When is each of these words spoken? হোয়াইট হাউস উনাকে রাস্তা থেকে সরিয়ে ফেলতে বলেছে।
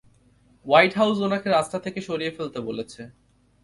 হোয়াইট 0.65 0.93
হাউস 0.99 1.17
উনাকে 1.27 1.47
রাস্তা 1.49 1.77
থেকে 1.85 1.99
সরিয়ে 2.07 2.35
ফেলতে 2.37 2.59
বলেছে। 2.67 3.01